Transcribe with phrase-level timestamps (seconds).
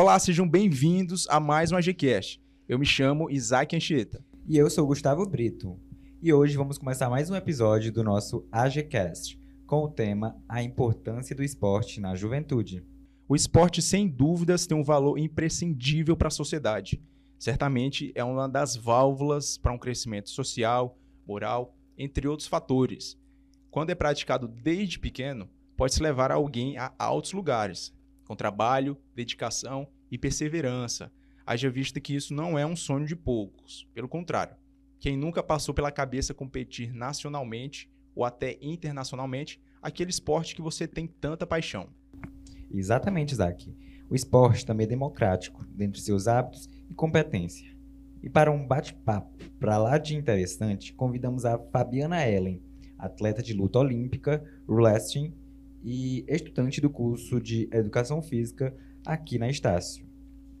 [0.00, 2.40] Olá, sejam bem-vindos a mais um AGCast.
[2.68, 4.24] Eu me chamo Isaac Anchieta.
[4.46, 5.76] E eu sou Gustavo Brito.
[6.22, 9.36] E hoje vamos começar mais um episódio do nosso AGCast,
[9.66, 12.86] com o tema A Importância do Esporte na Juventude.
[13.28, 17.02] O esporte, sem dúvidas, tem um valor imprescindível para a sociedade.
[17.36, 23.18] Certamente é uma das válvulas para um crescimento social, moral, entre outros fatores.
[23.68, 27.92] Quando é praticado desde pequeno, pode se levar alguém a altos lugares,
[28.28, 31.10] com trabalho, dedicação e perseverança.
[31.46, 33.88] Haja vista que isso não é um sonho de poucos.
[33.94, 34.54] Pelo contrário,
[35.00, 41.06] quem nunca passou pela cabeça competir nacionalmente ou até internacionalmente aquele esporte que você tem
[41.06, 41.88] tanta paixão.
[42.70, 43.74] Exatamente, Isaac.
[44.10, 47.74] O esporte também é democrático, dentre seus hábitos e competência.
[48.22, 52.62] E para um bate-papo para lá de interessante, convidamos a Fabiana Ellen,
[52.98, 55.32] atleta de luta olímpica, wrestling
[55.82, 58.74] e estudante do curso de Educação Física
[59.06, 60.06] aqui na Estácio.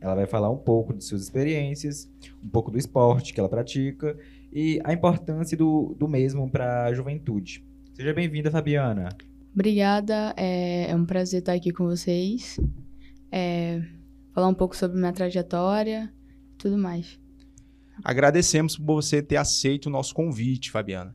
[0.00, 2.10] Ela vai falar um pouco de suas experiências,
[2.42, 4.16] um pouco do esporte que ela pratica
[4.52, 7.64] e a importância do, do mesmo para a juventude.
[7.94, 9.08] Seja bem-vinda, Fabiana.
[9.52, 12.60] Obrigada, é, é, um prazer estar aqui com vocês.
[13.30, 13.82] É,
[14.32, 16.12] falar um pouco sobre minha trajetória
[16.52, 17.18] e tudo mais.
[18.04, 21.14] Agradecemos por você ter aceito o nosso convite, Fabiana.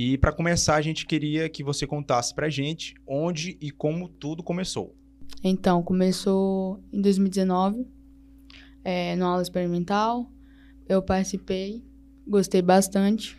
[0.00, 4.44] E para começar, a gente queria que você contasse para gente onde e como tudo
[4.44, 4.94] começou.
[5.42, 7.84] Então, começou em 2019,
[8.84, 10.30] é, no aula experimental.
[10.88, 11.82] Eu participei,
[12.24, 13.36] gostei bastante.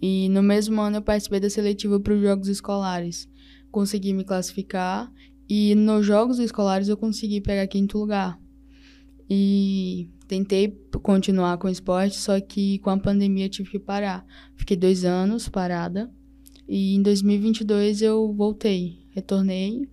[0.00, 3.28] E no mesmo ano eu participei da seletiva para os Jogos Escolares
[3.70, 5.12] consegui me classificar
[5.46, 8.40] e nos jogos escolares eu consegui pegar quinto lugar.
[9.28, 14.24] E tentei continuar com o esporte, só que com a pandemia tive que parar.
[14.54, 16.10] Fiquei dois anos parada
[16.68, 19.88] e em 2022 eu voltei, retornei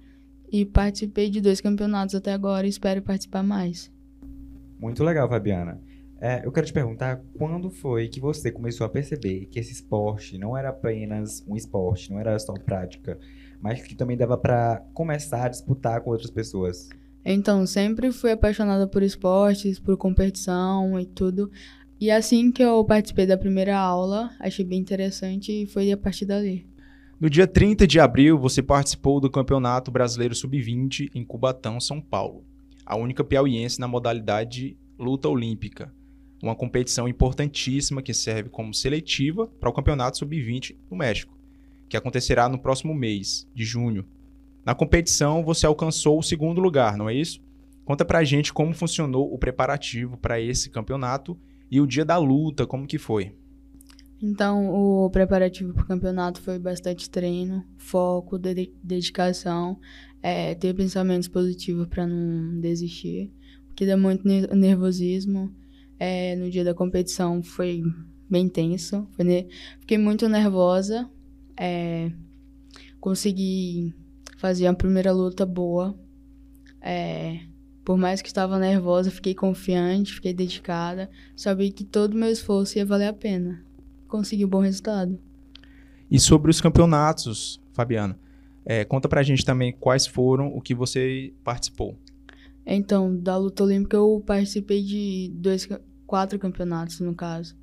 [0.52, 3.92] e participei de dois campeonatos até agora e espero participar mais.
[4.78, 5.82] Muito legal, Fabiana.
[6.20, 10.38] É, eu quero te perguntar quando foi que você começou a perceber que esse esporte
[10.38, 13.18] não era apenas um esporte, não era só prática,
[13.62, 16.90] mas que também dava para começar a disputar com outras pessoas?
[17.26, 21.52] Então, sempre fui apaixonada por esportes, por competição e tudo.
[22.00, 26.26] E assim que eu participei da primeira aula, achei bem interessante e foi a partir
[26.26, 26.68] dali.
[27.20, 32.44] No dia 30 de abril, você participou do Campeonato Brasileiro Sub-20 em Cubatão, São Paulo,
[32.86, 35.92] a única piauiense na modalidade luta olímpica,
[36.44, 41.36] uma competição importantíssima que serve como seletiva para o Campeonato Sub-20 no México
[41.88, 44.06] que acontecerá no próximo mês, de junho.
[44.66, 47.40] Na competição, você alcançou o segundo lugar, não é isso?
[47.86, 51.38] Conta pra gente como funcionou o preparativo para esse campeonato
[51.70, 53.36] e o dia da luta, como que foi?
[54.20, 59.80] Então, o preparativo para o campeonato foi bastante treino, foco, de dedicação,
[60.20, 63.32] é, ter pensamentos positivos para não desistir,
[63.68, 65.54] porque dá muito nervosismo.
[66.00, 67.84] É, no dia da competição foi
[68.28, 69.48] bem tenso, foi
[69.80, 71.08] fiquei muito nervosa,
[71.56, 72.12] é,
[73.00, 73.94] consegui
[74.36, 75.98] fazer a primeira luta boa.
[76.82, 77.40] É,
[77.84, 81.10] por mais que estava nervosa, fiquei confiante, fiquei dedicada.
[81.36, 83.64] Sabia que todo o meu esforço ia valer a pena.
[84.08, 85.20] Consegui um bom resultado.
[86.10, 88.18] E sobre os campeonatos, Fabiana,
[88.66, 91.98] é, conta pra gente também quais foram o que você participou.
[92.66, 95.68] Então, da luta olímpica eu participei de dois,
[96.06, 97.56] quatro campeonatos, no caso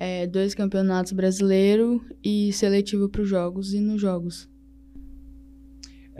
[0.00, 4.48] é, dois campeonatos brasileiro e seletivo para os jogos e nos jogos.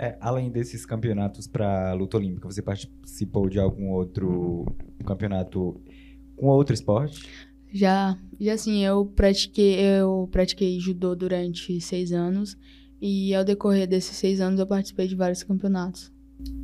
[0.03, 4.65] É, além desses campeonatos para luta olímpica, você participou de algum outro
[5.05, 5.79] campeonato
[6.37, 7.29] com outro esporte?
[7.71, 12.57] Já, já sim, eu pratiquei, eu pratiquei judô durante seis anos
[12.99, 16.11] e ao decorrer desses seis anos eu participei de vários campeonatos.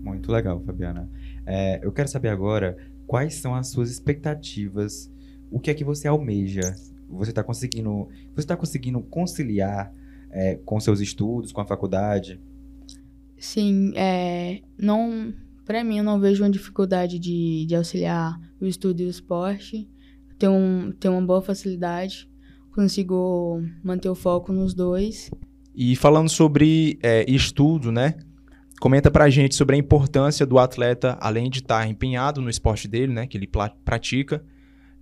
[0.02, 1.06] Muito legal, Fabiana.
[1.44, 2.74] É, eu quero saber agora
[3.06, 5.12] quais são as suas expectativas,
[5.50, 6.74] o que é que você almeja
[7.06, 9.92] você está conseguindo, você está conseguindo conciliar
[10.30, 12.40] é, com seus estudos, com a faculdade?
[13.38, 15.32] Sim, é, não,
[15.64, 19.88] para mim eu não vejo uma dificuldade de, de auxiliar o estudo e o esporte.
[20.38, 22.28] Tenho, um, tenho uma boa facilidade,
[22.72, 25.30] consigo manter o foco nos dois.
[25.74, 28.14] E falando sobre é, estudo, né?
[28.80, 33.12] Comenta pra gente sobre a importância do atleta, além de estar empenhado no esporte dele,
[33.12, 33.26] né?
[33.26, 33.48] Que ele
[33.84, 34.44] pratica,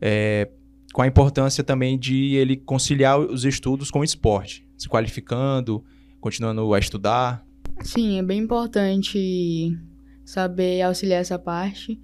[0.00, 0.48] é,
[0.92, 5.84] com a importância também de ele conciliar os estudos com o esporte, se qualificando,
[6.20, 7.44] continuando a estudar.
[7.82, 9.76] Sim, é bem importante
[10.24, 12.00] saber auxiliar essa parte,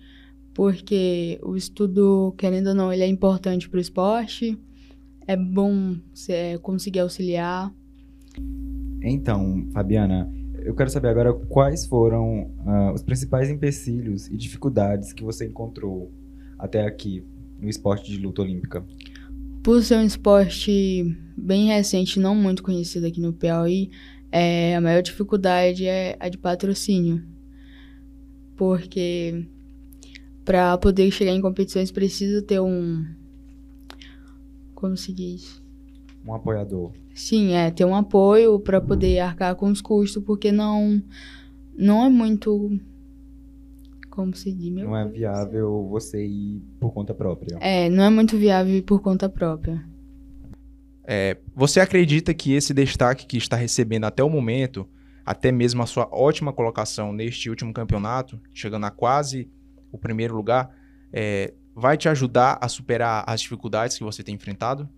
[0.53, 4.59] porque o estudo, querendo ou não, ele é importante para o esporte,
[5.27, 5.97] é bom
[6.63, 7.73] conseguir auxiliar.
[9.03, 10.31] Então, Fabiana,
[10.63, 16.13] Eu quero saber agora quais foram uh, os principais empecilhos e dificuldades que você encontrou
[16.59, 17.25] até aqui
[17.59, 18.85] no esporte de luta olímpica.
[19.63, 23.91] Por ser um esporte bem recente, não muito conhecido aqui no Piauí,
[24.33, 27.23] é, a maior dificuldade é a de patrocínio.
[28.57, 29.47] Porque
[30.45, 33.05] para poder chegar em competições precisa ter um.
[34.75, 35.63] Como se diz?
[36.27, 36.93] Um apoiador.
[37.15, 41.03] Sim, é, ter um apoio para poder arcar com os custos, porque não,
[41.77, 42.79] não é muito.
[44.09, 44.73] Como se diz?
[44.73, 47.57] Meu não é viável você ir por conta própria.
[47.61, 49.85] É, não é muito viável ir por conta própria.
[51.05, 54.89] É, você acredita que esse destaque que está recebendo até o momento,
[55.25, 59.51] até mesmo a sua ótima colocação neste último campeonato, chegando a quase
[59.93, 60.75] o primeiro lugar,
[61.13, 64.89] é, vai te ajudar a superar as dificuldades que você tem enfrentado?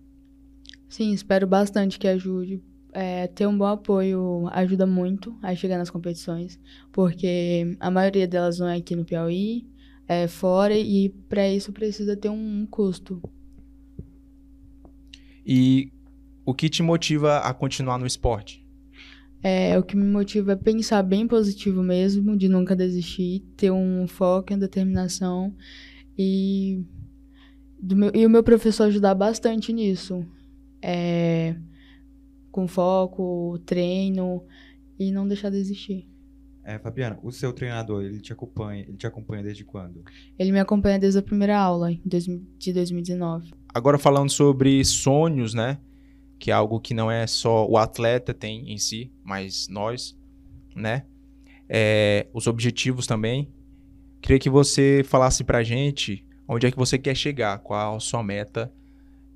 [0.87, 2.61] Sim, espero bastante que ajude.
[2.91, 6.59] É, ter um bom apoio ajuda muito a chegar nas competições,
[6.91, 9.65] porque a maioria delas não é aqui no Piauí,
[10.07, 13.19] é fora, e para isso precisa ter um custo.
[15.45, 15.91] E
[16.45, 18.63] o que te motiva a continuar no esporte?
[19.41, 24.07] É, o que me motiva é pensar bem positivo mesmo, de nunca desistir, ter um
[24.07, 25.53] foco, uma determinação
[26.17, 26.85] e,
[27.81, 30.25] meu, e o meu professor ajudar bastante nisso
[30.81, 31.55] é,
[32.51, 34.43] com foco, treino
[34.99, 36.07] e não deixar de existir.
[36.65, 40.03] É, Fabiana, o seu treinador, ele te acompanha, ele te acompanha desde quando?
[40.39, 43.51] Ele me acompanha desde a primeira aula, de 2019.
[43.73, 45.77] Agora falando sobre sonhos, né?
[46.39, 50.17] Que é algo que não é só o atleta tem em si, mas nós,
[50.73, 51.05] né?
[51.67, 53.51] É, os objetivos também.
[54.21, 58.23] Queria que você falasse pra gente onde é que você quer chegar, qual a sua
[58.23, 58.71] meta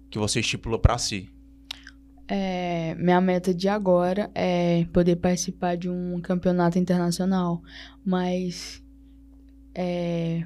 [0.09, 1.29] que você estipulou para si.
[2.27, 7.61] É, minha meta de agora é poder participar de um campeonato internacional,
[8.03, 8.83] mas
[9.73, 10.45] é,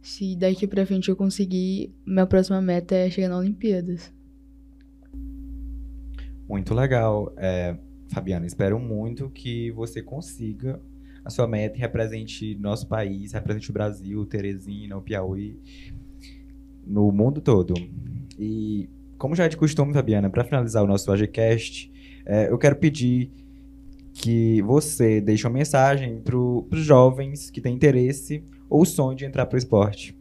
[0.00, 4.12] se daqui para frente eu conseguir, minha próxima meta é chegar nas Olimpíadas.
[6.48, 7.76] Muito legal, é,
[8.08, 8.46] Fabiana.
[8.46, 10.80] Espero muito que você consiga
[11.24, 15.58] a sua meta e represente nosso país, represente o Brasil, Teresina, o Piauí,
[16.86, 17.74] no mundo todo.
[18.38, 21.90] E como já é de costume, Fabiana, para finalizar o nosso AGCast,
[22.24, 23.30] é, eu quero pedir
[24.12, 29.46] que você deixe uma mensagem para os jovens que têm interesse ou sonho de entrar
[29.46, 30.16] para o esporte.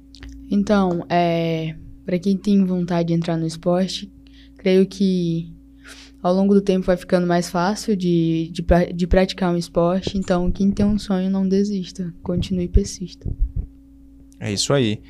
[0.51, 1.75] Então, é,
[2.06, 4.12] para quem tem vontade de entrar no esporte,
[4.57, 5.51] creio que
[6.21, 10.18] ao longo do tempo vai ficando mais fácil de, de, de praticar um esporte.
[10.18, 13.31] Então, quem tem um sonho, não desista, continue e persista.
[14.39, 15.01] É isso aí.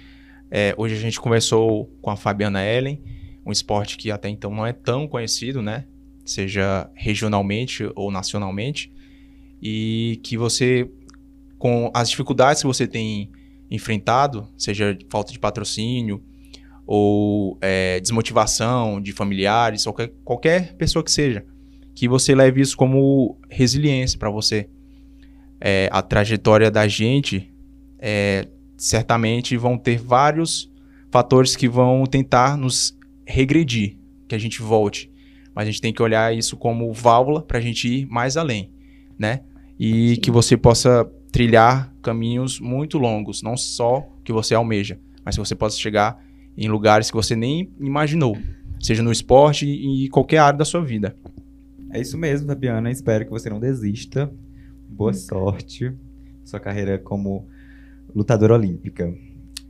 [0.50, 3.02] É, hoje a gente conversou com a Fabiana Ellen
[3.46, 5.86] um esporte que até então não é tão conhecido, né?
[6.26, 8.92] Seja regionalmente ou nacionalmente,
[9.62, 10.90] e que você,
[11.58, 13.30] com as dificuldades que você tem
[13.70, 16.24] enfrentado, seja falta de patrocínio
[16.86, 21.46] ou é, desmotivação de familiares, qualquer, qualquer pessoa que seja,
[21.94, 24.70] que você leve isso como resiliência para você.
[25.60, 27.52] É, a trajetória da gente,
[27.98, 28.48] é,
[28.78, 30.72] certamente vão ter vários
[31.10, 35.12] fatores que vão tentar nos regredir, que a gente volte.
[35.54, 38.72] Mas a gente tem que olhar isso como válvula para a gente ir mais além,
[39.18, 39.42] né?
[39.80, 40.22] E Sim.
[40.22, 45.56] que você possa trilhar caminhos muito longos, não só que você almeja, mas que você
[45.56, 46.24] possa chegar
[46.58, 48.38] em lugares que você nem imaginou,
[48.80, 51.16] seja no esporte e em qualquer área da sua vida.
[51.92, 52.92] É isso mesmo, Fabiana.
[52.92, 54.32] Espero que você não desista.
[54.90, 55.94] Boa sorte
[56.46, 57.48] sua carreira como
[58.14, 59.14] lutadora olímpica.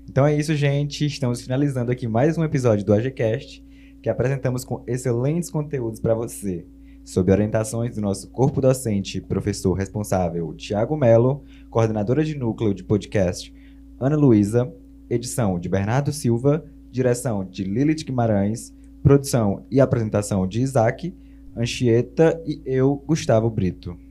[0.08, 1.06] Então é isso, gente.
[1.06, 3.64] Estamos finalizando aqui mais um episódio do AGCast,
[4.02, 6.66] que apresentamos com excelentes conteúdos para você,
[7.04, 13.54] sob orientações do nosso corpo docente, professor responsável Tiago Melo, coordenadora de núcleo de podcast
[14.00, 14.72] Ana Luísa,
[15.10, 21.14] edição de Bernardo Silva, direção de Lilith Guimarães, produção e apresentação de Isaac,
[21.58, 24.05] Anchieta e eu, Gustavo Brito.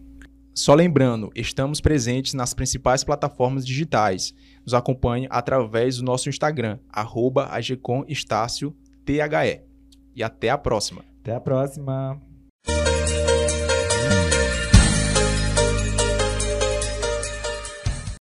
[0.54, 4.32] Só lembrando, estamos presentes nas principais plataformas digitais.
[4.64, 7.48] Nos acompanhe através do nosso Instagram, arroba
[10.14, 11.04] E até a próxima.
[11.20, 12.33] Até a próxima.